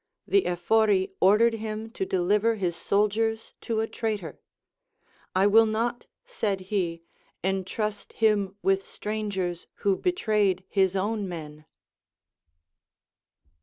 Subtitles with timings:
[0.25, 4.39] The Ephori ordered him to deliver his soldiers to a traitor.
[5.35, 7.03] I will not, said he,
[7.43, 11.65] entrust him with strangers, who betrayed his own men.